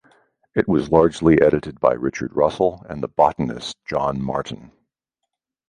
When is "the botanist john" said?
3.03-4.19